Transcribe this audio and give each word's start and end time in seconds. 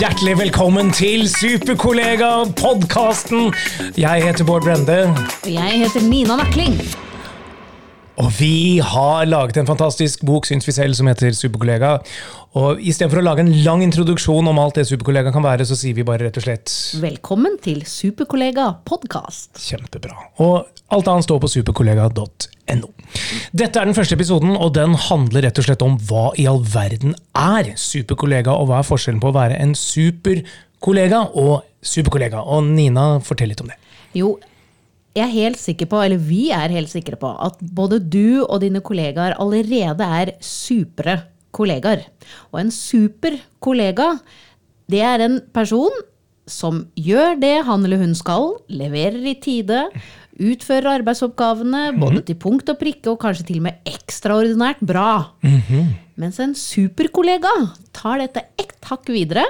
Hjertelig 0.00 0.38
velkommen 0.38 0.88
til 0.96 1.26
Superkollega-podkasten. 1.28 3.50
Jeg 4.00 4.22
heter 4.24 4.44
Bård 4.48 4.64
Brende, 4.64 5.12
Og 5.44 5.50
jeg 5.52 5.82
heter 5.82 6.00
Nina 6.08 6.36
Nakling. 6.40 6.78
Vi 8.40 8.80
har 8.80 9.26
laget 9.28 9.58
en 9.60 9.68
fantastisk 9.68 10.22
bok, 10.24 10.46
syns 10.48 10.64
vi 10.68 10.72
selv, 10.72 10.96
som 10.96 11.08
heter 11.10 11.34
Superkollega. 11.36 11.98
Og 12.58 12.80
Istedenfor 12.80 13.20
å 13.20 13.24
lage 13.26 13.44
en 13.44 13.52
lang 13.66 13.82
introduksjon 13.84 14.48
om 14.48 14.60
alt 14.62 14.78
det 14.80 14.86
Superkollega 14.88 15.32
kan 15.34 15.44
være, 15.44 15.66
så 15.68 15.76
sier 15.78 15.96
vi 15.98 16.06
bare 16.06 16.24
rett 16.26 16.38
og 16.40 16.46
slett 16.46 16.72
Velkommen 17.02 17.58
til 17.62 17.82
Superkollega 17.86 18.70
podkast. 18.88 19.60
kjempebra. 19.60 20.16
Og 20.42 20.70
alt 20.90 21.10
annet 21.12 21.28
står 21.28 21.42
på 21.44 21.50
superkollega.no. 21.52 22.90
Dette 23.52 23.82
er 23.82 23.90
den 23.90 23.96
første 23.98 24.16
episoden, 24.16 24.56
og 24.56 24.72
den 24.78 24.96
handler 25.08 25.46
rett 25.48 25.60
og 25.60 25.68
slett 25.68 25.84
om 25.86 25.98
hva 26.08 26.30
i 26.40 26.48
all 26.50 26.62
verden 26.64 27.16
er 27.36 27.74
superkollega, 27.76 28.54
og 28.56 28.70
hva 28.70 28.80
er 28.80 28.88
forskjellen 28.88 29.22
på 29.22 29.34
å 29.34 29.36
være 29.36 29.60
en 29.60 29.76
superkollega 29.78 31.26
og 31.38 31.60
superkollega. 31.84 32.42
Og 32.46 32.72
Nina, 32.72 33.12
fortell 33.26 33.52
litt 33.52 33.62
om 33.62 33.70
det. 33.70 33.78
Jo, 34.16 34.38
jeg 35.16 35.24
er 35.24 35.32
helt 35.32 35.58
sikker 35.58 35.88
på, 35.90 35.98
eller 36.04 36.20
vi 36.22 36.50
er 36.54 36.70
helt 36.70 36.90
sikre 36.92 37.18
på, 37.18 37.32
at 37.42 37.58
både 37.74 37.98
du 37.98 38.44
og 38.44 38.60
dine 38.62 38.82
kollegaer 38.84 39.34
allerede 39.42 40.06
er 40.06 40.36
supre 40.44 41.16
kollegaer. 41.56 42.04
Og 42.52 42.60
en 42.62 42.70
super 42.74 43.40
kollega, 43.62 44.12
det 44.90 45.02
er 45.06 45.24
en 45.26 45.40
person 45.54 45.94
som 46.50 46.84
gjør 46.98 47.36
det 47.42 47.56
han 47.66 47.84
eller 47.86 48.02
hun 48.02 48.14
skal, 48.18 48.56
leverer 48.70 49.22
i 49.32 49.36
tide, 49.42 49.84
utfører 50.40 51.00
arbeidsoppgavene 51.00 51.90
både 52.00 52.22
til 52.30 52.38
punkt 52.40 52.70
og 52.72 52.78
prikke, 52.80 53.10
og 53.12 53.20
kanskje 53.22 53.50
til 53.50 53.60
og 53.60 53.66
med 53.68 53.90
ekstraordinært 53.90 54.80
bra. 54.86 55.10
Mens 56.20 56.40
en 56.42 56.54
superkollega 56.58 57.50
tar 57.96 58.22
dette 58.22 58.46
ett 58.58 58.78
hakk 58.90 59.10
videre, 59.10 59.44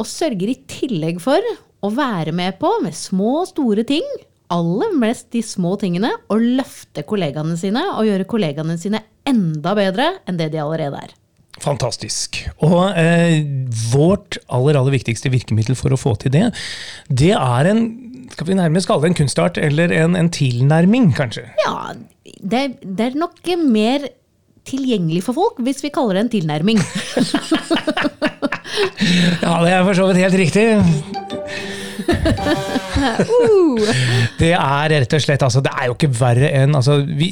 og 0.00 0.08
sørger 0.08 0.50
i 0.50 0.60
tillegg 0.66 1.20
for 1.22 1.38
å 1.82 1.90
være 1.94 2.32
med 2.34 2.56
på, 2.62 2.70
med 2.82 2.94
små 2.96 3.42
og 3.42 3.50
store 3.52 3.84
ting, 3.86 4.06
aller 4.52 4.92
mest 5.00 5.30
de 5.34 5.42
små 5.44 5.74
tingene, 5.80 6.12
og 6.32 6.44
løfte 6.60 7.04
kollegaene 7.08 7.56
sine 7.60 7.82
og 7.96 8.06
gjøre 8.08 8.28
kollegaene 8.28 8.78
sine 8.80 9.02
enda 9.28 9.74
bedre 9.78 10.08
enn 10.28 10.38
det 10.40 10.52
de 10.52 10.62
allerede 10.62 11.00
er. 11.00 11.16
Fantastisk. 11.62 12.40
Og 12.64 12.96
eh, 12.98 13.42
vårt 13.92 14.38
aller, 14.48 14.78
aller 14.78 14.96
viktigste 14.96 15.30
virkemiddel 15.32 15.76
for 15.78 15.94
å 15.94 16.00
få 16.00 16.16
til 16.20 16.32
det, 16.34 16.48
det 17.08 17.34
er 17.36 17.70
en 17.70 17.84
skal 18.32 18.48
vi 18.48 18.56
nærmest 18.56 18.88
kalle 18.88 19.04
det 19.04 19.12
en 19.12 19.18
kunstart, 19.18 19.58
eller 19.60 19.92
en, 19.92 20.16
en 20.16 20.30
tilnærming, 20.32 21.10
kanskje? 21.16 21.44
Ja, 21.60 21.92
det, 22.40 22.62
det 22.80 23.10
er 23.10 23.18
nok 23.20 23.44
mer 23.60 24.06
tilgjengelig 24.68 25.24
for 25.26 25.36
folk 25.36 25.58
hvis 25.66 25.82
vi 25.84 25.90
kaller 25.92 26.16
det 26.16 26.24
en 26.26 26.34
tilnærming. 26.38 26.80
Ja, 29.42 29.58
det 29.60 29.72
er 29.72 29.82
for 29.84 29.96
så 29.96 30.06
vidt 30.08 30.22
helt 30.22 30.38
riktig. 30.38 30.64
Det 34.42 34.52
er 34.52 34.92
rett 34.92 35.14
og 35.16 35.22
slett, 35.22 35.42
altså, 35.44 35.60
det 35.64 35.72
er 35.72 35.88
jo 35.88 35.94
ikke 35.96 36.10
verre 36.18 36.48
enn 36.58 36.76
altså, 36.78 36.98
vi, 37.06 37.28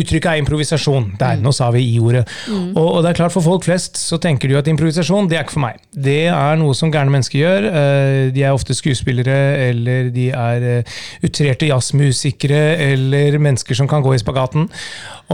Uttrykket 0.00 0.28
er 0.30 0.40
improvisasjon. 0.42 1.04
Der, 1.20 1.40
nå 1.42 1.50
sa 1.54 1.66
vi 1.74 1.82
i-ordet. 1.94 2.24
Og, 2.50 2.84
og, 2.84 2.98
det 3.04 3.12
er 3.12 3.18
klart 3.20 3.34
For 3.34 3.44
folk 3.44 3.66
flest 3.66 3.98
så 4.00 4.18
tenker 4.22 4.50
de 4.50 4.58
at 4.58 4.70
improvisasjon 4.70 5.28
det 5.30 5.36
er 5.38 5.46
ikke 5.46 5.56
for 5.56 5.66
meg. 5.66 5.80
Det 5.92 6.18
er 6.32 6.52
noe 6.60 6.74
som 6.76 6.92
gærne 6.94 7.12
mennesker 7.14 7.38
gjør. 7.40 7.68
Eh, 7.70 8.22
De 8.36 8.44
er 8.44 8.54
ofte 8.54 8.76
skuespillere, 8.76 9.38
eller 9.70 10.10
de 10.14 10.26
er 10.30 10.68
eh, 10.70 10.96
utrerte 11.26 11.70
jazzmusikere, 11.70 12.62
eller 12.92 13.38
mennesker 13.42 13.74
som 13.78 13.88
kan 13.90 14.04
gå 14.04 14.10
i 14.16 14.22
spagaten. 14.22 14.62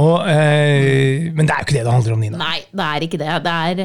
Og, 0.00 0.16
eh, 0.28 1.01
men 1.42 1.48
det 1.50 1.54
er 1.54 1.62
jo 1.62 1.66
ikke 1.66 1.74
det 1.74 1.82
det 1.82 1.92
handler 1.96 2.14
om, 2.14 2.20
Nina. 2.22 2.38
Nei, 2.38 2.58
det 2.70 2.86
er 2.86 3.04
ikke 3.06 3.18
det. 3.18 3.30
det 3.42 3.52
er, 3.52 3.80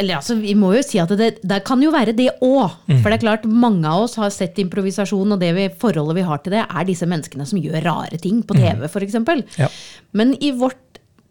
eller 0.00 0.16
altså, 0.16 0.38
vi 0.40 0.54
må 0.56 0.72
jo 0.72 0.82
si 0.86 1.00
at 1.02 1.12
det, 1.20 1.30
det 1.44 1.58
kan 1.68 1.82
jo 1.84 1.92
være 1.92 2.14
det 2.16 2.30
òg. 2.40 2.78
For 2.88 3.10
det 3.10 3.18
er 3.18 3.24
klart, 3.26 3.44
mange 3.48 3.84
av 3.90 4.06
oss 4.06 4.16
har 4.20 4.32
sett 4.32 4.56
improvisasjon, 4.62 5.36
og 5.36 5.42
det 5.42 5.50
vi, 5.56 5.66
forholdet 5.82 6.16
vi 6.16 6.24
har 6.30 6.40
til 6.40 6.56
det, 6.56 6.62
er 6.64 6.86
disse 6.88 7.08
menneskene 7.10 7.44
som 7.48 7.60
gjør 7.60 7.84
rare 7.84 8.20
ting 8.22 8.40
på 8.46 8.56
TV, 8.56 8.86
f.eks. 8.88 9.18
Ja. 9.60 9.68
Men 10.16 10.32
i 10.40 10.54
vårt, 10.56 10.80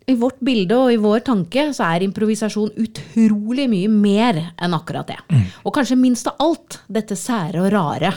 i 0.08 0.16
vårt 0.20 0.38
bilde 0.46 0.78
og 0.78 0.94
i 0.94 1.02
vår 1.02 1.26
tanke 1.26 1.72
så 1.76 1.90
er 1.90 2.06
improvisasjon 2.06 2.78
utrolig 2.86 3.66
mye 3.72 3.90
mer 3.92 4.44
enn 4.54 4.78
akkurat 4.78 5.10
det. 5.10 5.18
Og 5.66 5.74
kanskje 5.76 5.98
minst 6.00 6.30
av 6.30 6.38
alt 6.46 6.84
dette 6.86 7.18
sære 7.18 7.66
og 7.66 7.74
rare. 7.74 8.14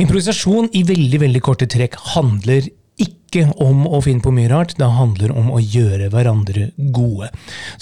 Improvisasjon 0.00 0.72
i 0.78 0.82
veldig 0.88 1.22
veldig 1.26 1.44
korte 1.44 1.68
trekk 1.70 2.00
handler 2.14 2.72
ikke 2.96 3.44
om 3.60 3.82
å 3.90 3.98
finne 4.00 4.24
på 4.24 4.32
mye 4.32 4.48
rart, 4.48 4.72
det 4.78 4.86
handler 4.96 5.32
om 5.36 5.50
å 5.52 5.60
gjøre 5.60 6.08
hverandre 6.12 6.70
gode. 6.94 7.28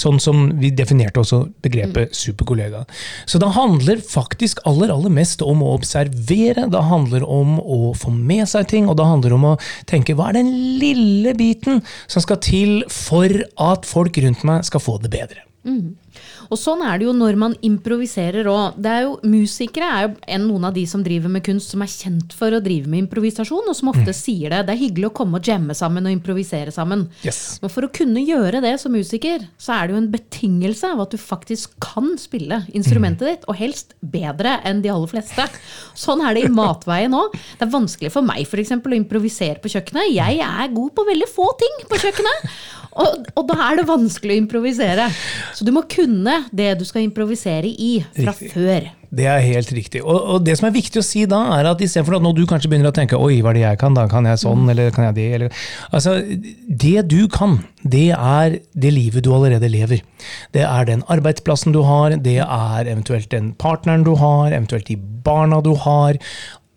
Sånn 0.00 0.18
som 0.22 0.48
vi 0.58 0.72
definerte 0.74 1.22
også 1.22 1.44
begrepet 1.62 2.16
superkollega. 2.18 2.82
Så 3.30 3.38
det 3.42 3.52
handler 3.54 4.02
faktisk 4.02 4.64
aller, 4.66 4.90
aller 4.90 5.12
mest 5.14 5.44
om 5.46 5.62
å 5.62 5.74
observere, 5.76 6.66
det 6.70 6.84
handler 6.90 7.26
om 7.28 7.58
å 7.60 7.94
få 7.98 8.10
med 8.14 8.48
seg 8.50 8.66
ting, 8.72 8.88
og 8.90 8.98
det 8.98 9.06
handler 9.06 9.36
om 9.36 9.50
å 9.52 9.56
tenke 9.90 10.16
hva 10.18 10.32
er 10.32 10.40
den 10.40 10.50
lille 10.82 11.36
biten 11.38 11.84
som 12.08 12.24
skal 12.24 12.40
til 12.42 12.80
for 12.90 13.44
at 13.62 13.86
folk 13.86 14.18
rundt 14.24 14.42
meg 14.48 14.66
skal 14.66 14.82
få 14.82 14.98
det 15.04 15.12
bedre. 15.14 15.46
Og 16.50 16.58
sånn 16.60 16.82
er 16.86 16.98
det 17.00 17.08
jo 17.08 17.14
når 17.16 17.38
man 17.40 17.56
improviserer 17.64 18.48
òg. 18.50 18.80
Musikere 19.28 19.88
er 19.88 20.06
jo 20.06 20.10
en, 20.36 20.46
noen 20.48 20.68
av 20.68 20.74
de 20.76 20.84
som 20.88 21.02
driver 21.04 21.32
med 21.32 21.44
kunst 21.46 21.74
som 21.74 21.84
er 21.84 21.90
kjent 21.90 22.34
for 22.36 22.54
å 22.54 22.62
drive 22.64 22.90
med 22.90 23.04
improvisasjon, 23.04 23.68
og 23.70 23.76
som 23.76 23.92
ofte 23.92 24.14
sier 24.16 24.52
det. 24.52 24.64
Det 24.68 24.74
er 24.74 24.82
hyggelig 24.82 25.10
å 25.10 25.14
komme 25.20 25.40
og 25.40 25.48
jamme 25.48 25.76
sammen 25.76 26.08
og 26.08 26.14
improvisere 26.14 26.74
sammen. 26.74 27.06
Yes. 27.26 27.58
Men 27.62 27.72
for 27.72 27.86
å 27.86 27.92
kunne 27.94 28.24
gjøre 28.24 28.62
det 28.64 28.74
som 28.82 28.94
musiker, 28.94 29.46
så 29.60 29.76
er 29.76 29.86
det 29.86 29.96
jo 29.96 30.02
en 30.02 30.10
betingelse 30.12 30.92
av 30.94 31.04
at 31.04 31.14
du 31.14 31.20
faktisk 31.20 31.76
kan 31.82 32.14
spille 32.20 32.62
instrumentet 32.76 33.28
ditt, 33.28 33.48
og 33.48 33.58
helst 33.58 33.94
bedre 34.00 34.58
enn 34.66 34.82
de 34.84 34.92
aller 34.92 35.10
fleste. 35.10 35.48
Sånn 35.98 36.22
er 36.24 36.36
det 36.36 36.46
i 36.46 36.52
matveien 36.52 37.14
òg. 37.16 37.34
Det 37.58 37.66
er 37.66 37.74
vanskelig 37.74 38.12
for 38.14 38.26
meg 38.26 38.46
eksempel, 38.64 38.94
å 38.94 39.00
improvisere 39.00 39.60
på 39.62 39.72
kjøkkenet. 39.72 40.12
Jeg 40.14 40.40
er 40.44 40.72
god 40.74 40.94
på 40.94 41.06
veldig 41.08 41.28
få 41.30 41.50
ting 41.60 41.84
på 41.90 42.00
kjøkkenet. 42.00 42.48
Og, 42.94 43.24
og 43.34 43.46
da 43.48 43.56
er 43.66 43.80
det 43.80 43.88
vanskelig 43.88 44.36
å 44.36 44.42
improvisere. 44.44 45.08
Så 45.56 45.66
du 45.66 45.72
må 45.74 45.82
kunne 45.90 46.03
det 46.52 46.78
du 46.80 46.84
skal 46.84 47.02
improvisere 47.06 47.68
i 47.68 48.04
fra 48.14 48.32
Riktig. 48.32 48.52
før. 48.52 48.90
Det 49.14 49.26
er 49.30 49.42
helt 49.44 49.70
riktig. 49.72 50.00
Og, 50.02 50.16
og 50.34 50.44
det 50.46 50.56
som 50.58 50.66
er 50.68 50.74
viktig 50.74 50.98
å 50.98 51.04
si 51.06 51.22
da, 51.30 51.38
er 51.58 51.68
at 51.70 51.82
istedenfor 51.84 52.16
at 52.16 52.24
nå 52.24 52.32
du 52.34 52.42
kanskje 52.50 52.70
begynner 52.72 52.90
å 52.90 52.96
tenke 52.96 53.18
oi, 53.20 53.36
hva 53.44 53.52
er 53.52 53.58
det 53.58 53.62
jeg 53.62 53.80
kan, 53.82 53.94
da 53.94 54.08
kan 54.10 54.26
jeg 54.26 54.40
sånn, 54.42 54.64
eller 54.72 54.90
kan 54.94 55.06
jeg 55.10 55.16
det, 55.20 55.28
eller 55.36 55.62
Altså, 55.94 56.16
det 56.66 57.06
du 57.12 57.28
kan, 57.30 57.60
det 57.82 58.08
er 58.16 58.58
det 58.74 58.92
livet 58.94 59.24
du 59.24 59.30
allerede 59.36 59.70
lever. 59.70 60.02
Det 60.56 60.64
er 60.66 60.90
den 60.90 61.04
arbeidsplassen 61.12 61.76
du 61.76 61.84
har, 61.86 62.16
det 62.24 62.40
er 62.42 62.90
eventuelt 62.90 63.30
den 63.30 63.52
partneren 63.60 64.06
du 64.06 64.16
har, 64.18 64.50
eventuelt 64.50 64.90
de 64.90 64.98
barna 64.98 65.62
du 65.62 65.74
har. 65.84 66.18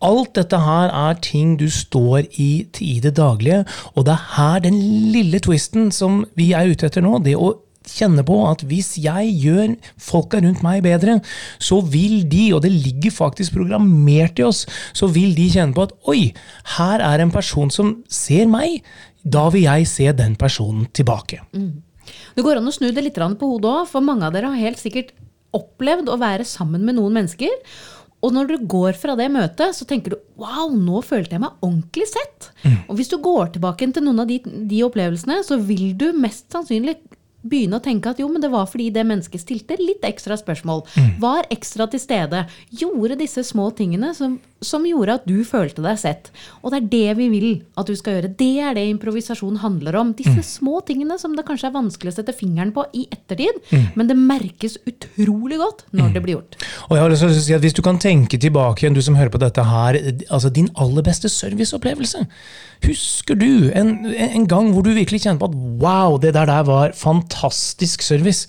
Alt 0.05 0.35
dette 0.37 0.59
her 0.61 0.91
er 0.93 1.17
ting 1.25 1.55
du 1.57 1.65
står 1.73 2.27
i 2.37 2.67
i 2.85 2.99
det 3.01 3.15
daglige, 3.17 3.63
og 3.95 4.05
det 4.05 4.13
er 4.13 4.27
her 4.35 4.59
den 4.67 4.77
lille 5.13 5.41
twisten 5.41 5.89
som 5.95 6.21
vi 6.37 6.51
er 6.53 6.69
ute 6.69 6.85
etter 6.85 7.01
nå, 7.01 7.17
det 7.25 7.33
å 7.33 7.55
kjenne 7.89 8.23
på 8.27 8.37
at 8.49 8.63
hvis 8.67 8.93
jeg 9.01 9.33
gjør 9.43 9.75
folka 10.01 10.41
rundt 10.43 10.63
meg 10.65 10.83
bedre, 10.85 11.19
så 11.59 11.79
vil 11.81 12.23
de, 12.29 12.49
og 12.55 12.63
det 12.65 12.73
ligger 12.73 13.15
faktisk 13.15 13.57
programmert 13.57 14.39
i 14.41 14.47
oss, 14.47 14.65
så 14.97 15.09
vil 15.11 15.35
de 15.37 15.49
kjenne 15.53 15.75
på 15.77 15.87
at 15.87 15.95
oi, 16.11 16.31
her 16.77 17.03
er 17.03 17.23
en 17.23 17.33
person 17.33 17.71
som 17.73 17.97
ser 18.11 18.49
meg, 18.51 18.81
da 19.27 19.47
vil 19.53 19.67
jeg 19.67 19.89
se 19.89 20.11
den 20.15 20.37
personen 20.39 20.87
tilbake. 20.95 21.41
Det 22.37 22.45
går 22.45 22.59
an 22.59 22.69
å 22.69 22.75
snu 22.75 22.89
det 22.93 23.03
litt 23.03 23.17
på 23.17 23.51
hodet 23.51 23.71
òg, 23.71 23.85
for 23.89 24.05
mange 24.05 24.27
av 24.27 24.35
dere 24.35 24.53
har 24.53 24.69
helt 24.69 24.79
sikkert 24.79 25.13
opplevd 25.55 26.09
å 26.11 26.19
være 26.21 26.45
sammen 26.47 26.83
med 26.85 26.97
noen 26.99 27.15
mennesker. 27.17 27.53
Og 28.25 28.33
når 28.33 28.49
du 28.49 28.65
går 28.69 28.97
fra 28.97 29.13
det 29.17 29.27
møtet, 29.29 29.75
så 29.77 29.85
tenker 29.85 30.15
du 30.15 30.17
wow, 30.41 30.71
nå 30.73 31.03
følte 31.05 31.35
jeg 31.35 31.43
meg 31.43 31.59
ordentlig 31.61 32.07
sett. 32.09 32.49
Og 32.87 32.97
hvis 32.97 33.11
du 33.11 33.19
går 33.21 33.53
tilbake 33.53 33.89
til 33.93 34.05
noen 34.07 34.23
av 34.23 34.29
de, 34.29 34.39
de 34.41 34.81
opplevelsene, 34.85 35.43
så 35.45 35.59
vil 35.61 35.91
du 35.97 36.09
mest 36.17 36.47
sannsynlig 36.53 36.97
begynne 37.45 37.77
å 37.77 37.83
tenke 37.83 38.11
at 38.11 38.19
jo, 38.21 38.27
men 38.31 38.41
det 38.41 38.49
var 38.51 38.67
fordi 38.69 38.89
det 38.93 39.05
mennesket 39.07 39.43
stilte 39.43 39.77
litt 39.79 40.03
ekstra 40.07 40.37
spørsmål. 40.39 40.83
Var 41.21 41.47
ekstra 41.53 41.87
til 41.91 42.01
stede. 42.01 42.43
Gjorde 42.81 43.19
disse 43.19 43.43
små 43.45 43.69
tingene 43.77 44.13
som, 44.17 44.37
som 44.63 44.85
gjorde 44.87 45.19
at 45.19 45.27
du 45.29 45.43
følte 45.47 45.83
deg 45.85 45.99
sett. 46.01 46.31
Og 46.63 46.73
det 46.73 46.79
er 46.79 46.89
det 46.91 47.17
vi 47.21 47.29
vil 47.31 47.49
at 47.79 47.89
du 47.89 47.95
skal 47.97 48.17
gjøre. 48.17 48.33
Det 48.39 48.51
er 48.65 48.77
det 48.77 48.87
improvisasjon 48.91 49.61
handler 49.63 49.99
om. 50.01 50.13
Disse 50.17 50.43
små 50.57 50.81
tingene 50.87 51.19
som 51.21 51.35
det 51.37 51.45
kanskje 51.47 51.69
er 51.69 51.77
vanskelig 51.77 52.15
å 52.15 52.17
sette 52.17 52.35
fingeren 52.35 52.73
på 52.75 52.87
i 52.97 53.05
ettertid, 53.13 53.61
men 53.95 54.09
det 54.09 54.17
merkes 54.17 54.79
utrolig 54.89 55.61
godt 55.61 55.85
når 55.95 56.15
det 56.17 56.25
blir 56.25 56.37
gjort. 56.39 56.59
Og 56.89 56.97
jeg 56.97 57.05
har 57.05 57.13
lyst 57.13 57.25
til 57.25 57.31
å 57.31 57.37
si 57.37 57.55
at 57.55 57.63
Hvis 57.67 57.75
du 57.77 57.83
kan 57.85 57.99
tenke 57.99 58.39
tilbake 58.39 58.83
igjen, 58.83 58.95
du 58.95 59.03
som 59.03 59.17
hører 59.17 59.33
på 59.33 59.41
dette 59.41 59.63
her, 59.63 59.97
altså 60.29 60.49
din 60.53 60.69
aller 60.79 61.05
beste 61.05 61.29
serviceopplevelse. 61.31 62.25
Husker 62.85 63.35
du 63.35 63.69
en, 63.75 63.89
en 64.13 64.45
gang 64.47 64.69
hvor 64.71 64.85
du 64.85 64.91
virkelig 64.93 65.23
kjente 65.23 65.41
på 65.41 65.49
at 65.49 65.55
wow, 65.81 66.17
det 66.21 66.35
der, 66.35 66.45
der 66.49 66.65
var 66.67 66.93
fantastisk 66.95 67.36
service? 68.03 68.47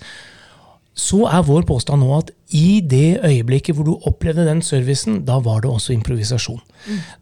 Så 0.99 1.23
er 1.31 1.45
vår 1.47 1.63
påstand 1.63 2.03
nå 2.03 2.09
at 2.17 2.31
i 2.51 2.81
det 2.81 3.19
øyeblikket 3.23 3.75
hvor 3.77 3.85
du 3.87 4.07
opplevde 4.09 4.45
den 4.47 4.61
servicen, 4.61 5.21
da 5.25 5.37
var 5.39 5.61
det 5.61 5.69
også 5.69 5.93
improvisasjon. 5.93 6.59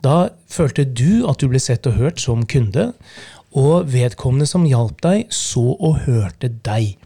Da 0.04 0.30
følte 0.50 0.86
du 0.86 1.28
at 1.30 1.42
du 1.42 1.48
ble 1.52 1.60
sett 1.60 1.86
og 1.86 1.94
hørt 2.00 2.20
som 2.24 2.46
kunde, 2.46 2.94
og 3.58 3.88
vedkommende 3.94 4.46
som 4.50 4.66
hjalp 4.66 5.02
deg, 5.04 5.28
så 5.34 5.76
og 5.80 6.02
hørte 6.08 6.50
deg. 6.66 6.98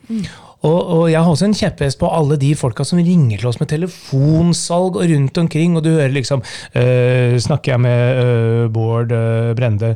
Og, 0.67 0.79
og 0.93 1.03
jeg 1.09 1.17
har 1.17 1.29
også 1.31 1.47
en 1.47 1.57
kjepphest 1.57 1.99
på 2.01 2.09
alle 2.13 2.37
de 2.41 2.51
folka 2.57 2.85
som 2.85 3.01
ringer 3.01 3.41
til 3.41 3.49
oss 3.49 3.59
med 3.61 3.71
telefonsalg 3.71 4.99
og 4.99 5.07
rundt 5.09 5.39
omkring, 5.41 5.77
og 5.77 5.85
du 5.85 5.93
hører 5.95 6.13
liksom 6.13 6.43
øh, 6.77 7.39
Snakker 7.41 7.73
jeg 7.73 7.81
med 7.81 8.25
øh, 8.25 8.65
Bård 8.73 9.11
øh, 9.11 9.55
Brende? 9.57 9.95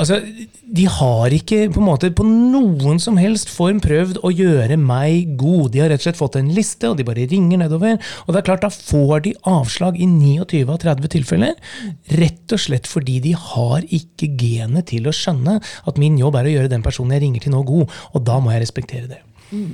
Altså, 0.00 0.20
de 0.64 0.86
har 0.88 1.34
ikke 1.34 1.68
på 1.74 1.82
måte 1.84 2.08
på 2.16 2.24
noen 2.26 2.98
som 3.02 3.18
helst 3.20 3.50
form 3.52 3.80
prøvd 3.84 4.20
å 4.24 4.30
gjøre 4.32 4.78
meg 4.80 5.34
god. 5.38 5.70
De 5.74 5.82
har 5.82 5.90
rett 5.92 6.00
og 6.00 6.06
slett 6.08 6.20
fått 6.20 6.38
en 6.40 6.48
liste, 6.56 6.88
og 6.88 6.96
de 6.98 7.06
bare 7.06 7.26
ringer 7.30 7.60
nedover. 7.60 7.98
Og 8.24 8.32
det 8.32 8.40
er 8.40 8.46
klart, 8.46 8.64
da 8.64 8.70
får 8.72 9.26
de 9.26 9.34
avslag 9.50 9.98
i 10.00 10.08
29 10.08 10.62
av 10.64 10.80
30 10.86 11.12
tilfeller. 11.16 11.76
Rett 12.22 12.56
og 12.56 12.62
slett 12.64 12.88
fordi 12.90 13.18
de 13.26 13.34
har 13.36 13.84
ikke 13.86 14.30
genet 14.40 14.88
til 14.94 15.10
å 15.10 15.14
skjønne 15.14 15.58
at 15.60 16.00
min 16.00 16.18
jobb 16.20 16.40
er 16.40 16.48
å 16.48 16.56
gjøre 16.56 16.72
den 16.72 16.86
personen 16.86 17.18
jeg 17.18 17.26
ringer 17.26 17.46
til 17.46 17.54
nå, 17.54 17.62
god. 17.68 18.00
Og 18.14 18.26
da 18.26 18.40
må 18.40 18.54
jeg 18.54 18.64
respektere 18.64 19.10
det. 19.10 19.22
Mm. 19.50 19.70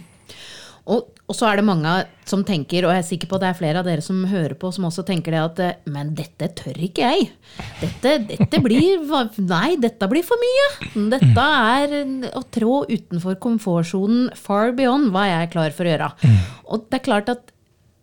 Og, 0.86 1.08
og, 1.26 1.34
så 1.34 1.48
er 1.48 1.58
det 1.58 1.66
mange 1.66 1.92
som 2.28 2.44
tenker, 2.46 2.86
og 2.86 2.92
jeg 2.94 3.02
er 3.02 3.06
sikker 3.08 3.30
på 3.30 3.38
at 3.38 3.42
det 3.42 3.48
er 3.48 3.58
flere 3.58 3.80
av 3.82 3.88
dere 3.88 4.04
som 4.04 4.20
hører 4.30 4.54
på, 4.58 4.70
som 4.74 4.86
også 4.86 5.02
tenker 5.08 5.34
det 5.34 5.40
at 5.42 5.62
eh, 5.64 5.80
Men 5.90 6.12
dette 6.18 6.48
tør 6.60 6.78
ikke 6.86 7.10
jeg. 7.10 7.26
Dette, 7.80 8.12
dette 8.30 8.60
blir 8.62 9.02
Nei, 9.42 9.74
dette 9.82 10.08
blir 10.10 10.26
for 10.26 10.38
mye. 10.42 10.68
Dette 11.16 11.48
er 11.48 11.96
å 12.30 12.44
trå 12.54 12.84
utenfor 12.86 13.38
komfortsonen 13.42 14.30
far 14.38 14.72
beyond 14.78 15.10
hva 15.14 15.26
jeg 15.26 15.42
er 15.42 15.52
klar 15.52 15.74
for 15.74 15.86
å 15.86 15.94
gjøre. 15.94 16.10
Mm. 16.22 16.40
Og 16.70 16.86
det 16.86 17.00
er 17.00 17.06
klart 17.10 17.34
at 17.34 17.52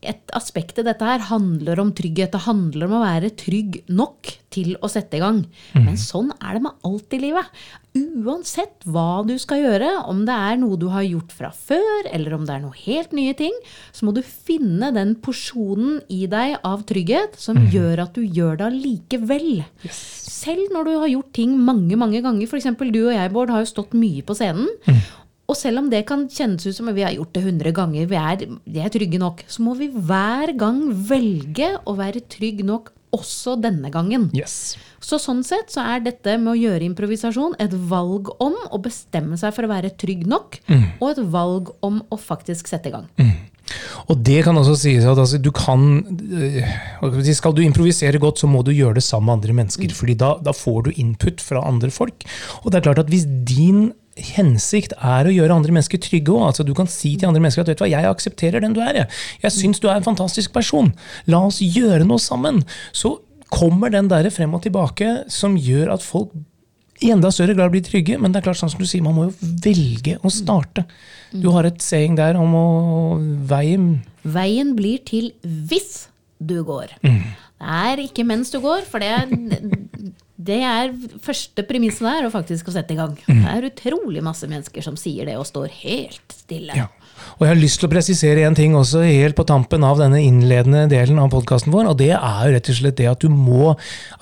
et 0.10 0.34
aspekt 0.36 0.80
i 0.82 0.86
dette 0.86 1.08
her 1.08 1.24
handler 1.30 1.82
om 1.84 1.94
trygghet. 1.96 2.34
Det 2.34 2.46
handler 2.48 2.88
om 2.88 2.98
å 3.00 3.04
være 3.04 3.34
trygg 3.40 3.84
nok 3.92 4.32
til 4.54 4.76
å 4.84 4.90
sette 4.92 5.18
i 5.18 5.24
gang. 5.24 5.42
Mm. 5.74 5.88
Men 5.88 5.98
sånn 6.00 6.30
er 6.38 6.58
det 6.58 6.64
med 6.66 6.86
alt 6.88 7.16
i 7.16 7.20
livet. 7.22 7.64
Uansett 7.94 8.86
hva 8.90 9.24
du 9.26 9.34
skal 9.42 9.62
gjøre, 9.64 9.90
om 10.10 10.24
det 10.28 10.36
er 10.36 10.60
noe 10.62 10.78
du 10.82 10.88
har 10.94 11.06
gjort 11.06 11.34
fra 11.34 11.52
før, 11.54 12.10
eller 12.10 12.38
om 12.38 12.46
det 12.48 12.56
er 12.56 12.64
noe 12.66 12.78
helt 12.86 13.14
nye 13.18 13.36
ting, 13.38 13.56
så 13.94 14.08
må 14.08 14.14
du 14.16 14.22
finne 14.26 14.92
den 14.96 15.16
porsjonen 15.24 16.00
i 16.14 16.24
deg 16.30 16.58
av 16.66 16.86
trygghet 16.90 17.38
som 17.42 17.60
mm. 17.60 17.68
gjør 17.74 18.06
at 18.06 18.18
du 18.18 18.24
gjør 18.26 18.62
det 18.62 18.70
allikevel. 18.70 19.50
Yes. 19.86 20.04
Selv 20.44 20.74
når 20.74 20.90
du 20.90 20.94
har 20.98 21.12
gjort 21.16 21.34
ting 21.38 21.58
mange 21.58 21.98
mange 22.00 22.22
ganger. 22.26 22.50
F.eks. 22.50 22.72
du 22.82 23.04
og 23.08 23.14
jeg, 23.16 23.34
Bård, 23.34 23.54
har 23.54 23.64
jo 23.64 23.74
stått 23.74 23.94
mye 23.98 24.26
på 24.26 24.38
scenen. 24.38 24.70
Mm. 24.90 25.04
Og 25.54 25.60
selv 25.60 25.84
om 25.84 25.92
det 25.92 26.02
kan 26.10 26.26
kjennes 26.32 26.66
ut 26.66 26.74
som 26.74 26.90
vi 26.96 27.06
har 27.06 27.14
gjort 27.14 27.36
det 27.36 27.44
100 27.46 27.76
ganger, 27.78 28.10
vi 28.10 28.18
er, 28.18 28.44
vi 28.66 28.82
er 28.82 28.90
trygge 28.94 29.22
nok, 29.22 29.46
så 29.46 29.62
må 29.62 29.78
vi 29.78 29.92
hver 29.94 30.56
gang 30.58 30.88
velge 31.06 31.76
å 31.86 31.94
være 32.00 32.26
trygg 32.26 32.66
nok 32.66 32.90
også 33.14 33.54
denne 33.62 33.92
gangen. 33.94 34.32
Yes. 34.34 34.74
Så 35.04 35.20
sånn 35.22 35.44
sett 35.46 35.70
så 35.70 35.84
er 35.86 36.02
dette 36.08 36.40
med 36.42 36.56
å 36.56 36.58
gjøre 36.58 36.88
improvisasjon 36.88 37.54
et 37.62 37.76
valg 37.92 38.32
om 38.42 38.58
å 38.74 38.82
bestemme 38.82 39.38
seg 39.38 39.54
for 39.54 39.68
å 39.68 39.74
være 39.76 39.94
trygg 40.02 40.26
nok, 40.26 40.58
mm. 40.66 40.86
og 40.98 41.10
et 41.12 41.24
valg 41.36 41.74
om 41.86 42.02
å 42.10 42.18
faktisk 42.18 42.72
sette 42.72 42.90
i 42.90 42.96
gang. 42.96 43.06
Mm. 43.22 43.36
Og 44.12 44.20
det 44.26 44.42
kan 44.44 44.58
også 44.60 44.74
sies 44.82 45.06
at 45.08 45.20
altså, 45.20 45.40
du 45.40 45.48
kan 45.56 46.04
øh, 46.04 47.22
Skal 47.32 47.54
du 47.56 47.62
improvisere 47.64 48.20
godt, 48.20 48.42
så 48.42 48.50
må 48.52 48.60
du 48.66 48.74
gjøre 48.74 48.98
det 48.98 49.06
sammen 49.06 49.30
med 49.30 49.38
andre 49.38 49.56
mennesker. 49.62 49.88
Mm. 49.88 49.98
fordi 49.98 50.18
da, 50.20 50.34
da, 50.44 50.52
får 50.56 50.88
du 50.88 50.92
input 51.00 51.42
fra 51.42 51.64
andre 51.68 51.92
folk. 51.94 52.26
Og 52.64 52.72
det 52.72 52.80
er 52.80 52.88
klart 52.90 53.04
at 53.06 53.12
hvis 53.14 53.28
din 53.48 53.92
hensikt 54.24 54.96
er 54.98 55.28
å 55.28 55.34
gjøre 55.34 55.58
andre 55.58 55.76
mennesker 55.76 56.02
trygge 56.02 56.34
òg. 56.34 56.48
Altså, 56.50 56.66
du 56.68 56.74
kan 56.78 56.90
si 56.92 57.16
til 57.18 57.30
andre 57.30 57.44
mennesker 57.44 57.66
at 57.66 57.74
vet 57.74 57.82
du 57.82 57.86
hva, 57.86 57.92
jeg 57.92 58.10
aksepterer 58.10 58.64
den 58.64 58.76
du 58.76 58.82
er. 58.84 59.04
Jeg, 59.04 59.12
jeg 59.44 59.56
syns 59.58 59.84
du 59.84 59.90
er 59.90 60.00
en 60.00 60.08
fantastisk 60.08 60.54
person. 60.56 60.94
La 61.30 61.44
oss 61.48 61.62
gjøre 61.64 62.08
noe 62.08 62.22
sammen. 62.24 62.64
Så 62.96 63.18
kommer 63.54 63.94
den 63.94 64.10
der 64.10 64.30
frem 64.34 64.56
og 64.56 64.64
tilbake 64.66 65.24
som 65.32 65.60
gjør 65.60 65.94
at 65.98 66.06
folk 66.06 66.34
i 67.04 67.12
enda 67.12 67.32
større 67.34 67.56
grad 67.58 67.74
blir 67.74 67.84
trygge. 67.86 68.18
Men 68.22 68.34
det 68.34 68.42
er 68.42 68.48
klart, 68.48 68.62
sånn 68.62 68.72
som 68.74 68.82
du 68.82 68.88
sier, 68.90 69.04
man 69.06 69.18
må 69.18 69.28
jo 69.28 69.52
velge 69.66 70.18
å 70.24 70.32
starte. 70.34 70.86
Du 71.34 71.50
har 71.56 71.68
et 71.68 71.82
saying 71.84 72.18
der 72.20 72.40
om 72.40 72.56
å 72.58 72.66
veien 73.50 74.04
Veien 74.24 74.70
blir 74.78 75.02
til 75.04 75.34
hvis 75.44 76.06
du 76.40 76.62
går. 76.64 76.94
Mm. 77.04 77.24
Det 77.64 77.80
er 77.84 78.02
ikke 78.06 78.24
mens 78.28 78.52
du 78.54 78.60
går, 78.64 78.86
for 78.88 79.04
det 79.04 79.10
det 80.44 80.60
er 80.68 80.92
første 81.24 81.64
premisset 81.68 82.06
der, 82.06 82.28
å 82.28 82.34
faktisk 82.34 82.70
å 82.70 82.76
sette 82.76 82.96
i 82.96 83.00
gang. 83.00 83.16
Mm. 83.28 83.44
Det 83.44 83.54
er 83.54 83.70
utrolig 83.70 84.24
masse 84.26 84.50
mennesker 84.50 84.86
som 84.86 84.98
sier 85.00 85.30
det 85.30 85.38
og 85.40 85.48
står 85.50 85.72
helt 85.84 86.36
stille. 86.36 86.76
Ja. 86.78 86.90
Og 87.38 87.46
jeg 87.46 87.52
har 87.54 87.60
lyst 87.60 87.80
til 87.82 87.88
å 87.88 87.92
presisere 87.92 88.44
en 88.48 88.58
ting 88.58 88.76
også 88.78 89.04
helt 89.06 89.38
på 89.38 89.46
tampen 89.48 89.86
av 89.86 90.00
denne 90.02 90.20
innledende 90.24 90.86
delen 90.92 91.22
av 91.22 91.32
podkasten 91.34 91.74
vår, 91.74 91.92
og 91.92 92.00
det 92.02 92.12
er 92.16 92.42
jo 92.48 92.56
rett 92.56 92.72
og 92.74 92.80
slett 92.80 92.98
det 93.00 93.10
at 93.12 93.24
du 93.24 93.30
må 93.32 93.74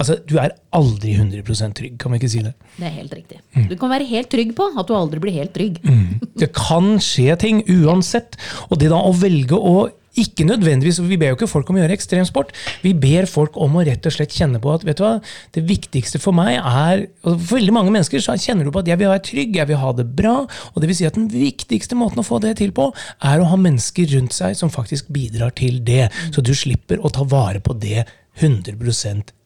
Altså, 0.01 0.17
du 0.27 0.35
er 0.41 0.53
aldri 0.75 1.13
100 1.17 1.73
trygg, 1.77 1.95
kan 2.01 2.13
vi 2.13 2.19
ikke 2.21 2.31
si 2.31 2.43
det? 2.45 2.53
Det 2.77 2.87
er 2.87 2.93
helt 2.95 3.13
riktig. 3.15 3.39
Mm. 3.55 3.67
Du 3.71 3.75
kan 3.79 3.91
være 3.91 4.07
helt 4.09 4.29
trygg 4.31 4.53
på 4.57 4.67
at 4.71 4.87
du 4.87 4.95
aldri 4.97 5.21
blir 5.23 5.35
helt 5.35 5.53
trygg. 5.55 5.79
Mm. 5.83 6.21
Det 6.41 6.51
kan 6.55 6.93
skje 7.03 7.35
ting 7.41 7.63
uansett, 7.69 8.37
og 8.69 8.79
det 8.81 8.91
da 8.93 9.01
å 9.01 9.15
velge 9.15 9.57
å 9.57 9.75
ikke 10.17 10.43
nødvendigvis, 10.43 10.99
Vi 11.01 11.17
ber 11.17 11.31
jo 11.31 11.35
ikke 11.35 11.47
folk 11.47 11.69
om 11.69 11.77
å 11.77 11.81
gjøre 11.81 11.95
ekstremsport. 11.95 12.51
Vi 12.83 12.93
ber 12.93 13.25
folk 13.25 13.55
om 13.55 13.75
å 13.75 13.85
rett 13.85 14.05
og 14.05 14.11
slett 14.11 14.33
kjenne 14.35 14.59
på 14.59 14.73
at 14.73 14.83
vet 14.83 14.97
du 14.97 15.03
hva, 15.03 15.21
det 15.55 15.63
viktigste 15.67 16.19
for 16.19 16.35
meg 16.35 16.59
er 16.59 17.07
og 17.23 17.39
For 17.39 17.57
veldig 17.57 17.73
mange 17.73 17.91
mennesker 17.91 18.19
så 18.19 18.35
kjenner 18.35 18.65
du 18.65 18.71
på 18.71 18.81
at 18.83 18.87
jeg 18.87 18.99
vil 18.99 19.11
være 19.11 19.23
trygg, 19.23 19.55
jeg 19.55 19.67
vil 19.67 19.79
ha 19.79 19.91
det 19.93 20.07
bra. 20.15 20.35
og 20.73 20.81
det 20.81 20.87
vil 20.89 20.95
si 20.95 21.05
at 21.05 21.15
Den 21.15 21.29
viktigste 21.31 21.95
måten 21.95 22.19
å 22.19 22.27
få 22.27 22.39
det 22.39 22.57
til 22.57 22.71
på, 22.71 22.91
er 23.23 23.39
å 23.39 23.49
ha 23.51 23.55
mennesker 23.55 24.07
rundt 24.15 24.33
seg 24.33 24.55
som 24.55 24.69
faktisk 24.69 25.07
bidrar 25.09 25.51
til 25.55 25.83
det. 25.83 26.09
Så 26.31 26.41
du 26.41 26.53
slipper 26.53 26.99
å 26.99 27.09
ta 27.09 27.23
vare 27.23 27.59
på 27.59 27.73
det 27.73 28.05
100 28.39 28.75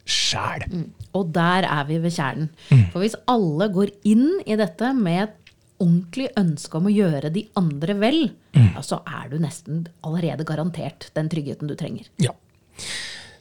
sjæl. 0.06 0.65
Mm. 0.69 0.91
Og 1.18 1.31
der 1.33 1.65
er 1.65 1.85
vi 1.88 1.97
ved 2.01 2.13
kjernen. 2.13 2.50
Mm. 2.69 2.85
For 2.91 3.01
hvis 3.01 3.18
alle 3.27 3.69
går 3.73 3.94
inn 4.06 4.41
i 4.45 4.57
dette 4.59 4.94
med 4.94 5.23
et 5.23 5.41
ordentlig 5.81 6.30
ønske 6.39 6.80
om 6.80 6.88
å 6.89 6.94
gjøre 6.94 7.31
de 7.36 7.45
andre 7.60 7.98
vel, 8.00 8.22
mm. 8.56 8.72
ja, 8.77 8.86
så 8.86 9.01
er 9.06 9.27
du 9.33 9.38
nesten 9.44 9.86
allerede 10.06 10.48
garantert 10.48 11.10
den 11.18 11.30
tryggheten 11.31 11.72
du 11.72 11.75
trenger. 11.80 12.07
Ja. 12.22 12.36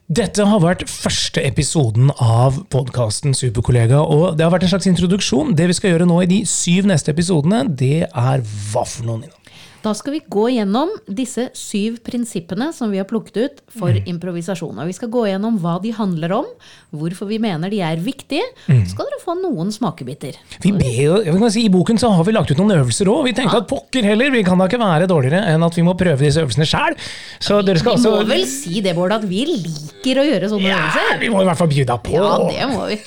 Dette 0.04 0.44
har 0.44 0.60
vært 0.60 0.82
første 0.90 1.40
episoden 1.40 2.10
av 2.20 2.58
podkasten 2.72 3.32
Superkollega. 3.32 4.02
og 4.02 4.36
Det 4.36 4.44
har 4.44 4.52
vært 4.52 4.66
en 4.66 4.74
slags 4.74 4.88
introduksjon. 4.90 5.54
Det 5.56 5.70
vi 5.70 5.76
skal 5.78 5.94
gjøre 5.94 6.08
nå 6.10 6.18
i 6.20 6.28
de 6.28 6.42
syv 6.48 6.90
neste 6.90 7.14
episodene, 7.14 7.62
det 7.64 8.10
er 8.10 8.44
hva 8.44 8.84
for 8.84 9.08
noen? 9.08 9.24
Nina? 9.24 9.43
Da 9.84 9.92
skal 9.92 10.14
vi 10.16 10.20
gå 10.32 10.46
gjennom 10.48 10.88
disse 11.04 11.50
syv 11.52 11.98
prinsippene 12.06 12.70
som 12.72 12.92
vi 12.92 13.00
har 13.00 13.08
plukket 13.08 13.36
ut 13.36 13.58
for 13.68 13.92
mm. 13.92 14.06
improvisasjon. 14.14 14.78
Og 14.80 14.88
vi 14.88 14.94
skal 14.96 15.10
gå 15.12 15.26
gjennom 15.28 15.58
hva 15.60 15.74
de 15.82 15.92
handler 15.92 16.32
om, 16.38 16.48
hvorfor 16.94 17.28
vi 17.28 17.36
mener 17.42 17.72
de 17.72 17.82
er 17.84 18.00
viktige. 18.00 18.46
Mm. 18.64 18.80
Så 18.86 18.94
skal 18.94 19.10
dere 19.10 19.20
få 19.20 19.34
noen 19.42 19.72
smakebiter. 19.74 20.38
Vi 20.64 20.72
ber, 20.72 21.28
si, 21.52 21.66
I 21.66 21.72
boken 21.72 22.00
så 22.00 22.14
har 22.16 22.24
vi 22.24 22.32
lagt 22.32 22.54
ut 22.54 22.62
noen 22.62 22.78
øvelser 22.78 23.10
òg. 23.12 23.26
Vi 23.28 23.34
tenkte 23.36 23.58
ja. 23.58 23.64
at 23.66 23.68
pokker 23.68 24.08
heller, 24.08 24.32
vi 24.32 24.44
kan 24.46 24.60
da 24.60 24.70
ikke 24.70 24.80
være 24.80 25.10
dårligere 25.10 25.42
enn 25.52 25.68
at 25.68 25.76
vi 25.76 25.84
må 25.84 25.96
prøve 26.00 26.24
disse 26.24 26.40
øvelsene 26.40 26.68
sjæl. 26.70 26.96
Vi, 27.44 27.76
vi 27.76 27.98
må 28.06 28.14
vel 28.30 28.46
si 28.48 28.80
det, 28.84 28.96
Bård, 28.96 29.12
at 29.18 29.28
vi 29.28 29.44
liker 29.50 30.22
å 30.22 30.26
gjøre 30.30 30.52
sånne 30.54 30.70
ja, 30.70 30.80
øvelser? 30.80 31.20
Vi 31.20 31.32
må 31.34 31.44
i 31.44 31.50
hvert 31.50 31.60
fall 31.60 31.72
bjuda 31.74 31.98
på. 32.08 32.16
Ja, 32.16 32.32
det 32.48 32.70
må 32.72 32.88
vi. 32.88 32.98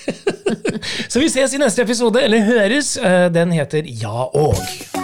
så 1.12 1.26
vi 1.26 1.34
ses 1.34 1.58
i 1.58 1.64
neste 1.64 1.88
episode, 1.88 2.22
eller 2.22 2.46
høres. 2.46 2.94
Eh, 3.02 3.28
den 3.34 3.58
heter 3.58 3.90
Ja 3.98 4.30
og. 4.30 4.97